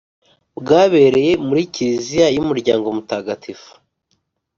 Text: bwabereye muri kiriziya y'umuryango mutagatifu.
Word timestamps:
bwabereye 0.59 1.31
muri 1.47 1.61
kiriziya 1.73 2.27
y'umuryango 2.35 2.85
mutagatifu. 2.97 3.69